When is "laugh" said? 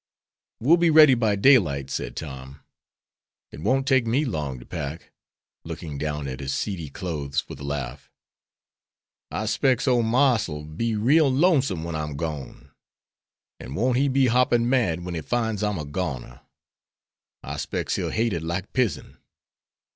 7.63-8.09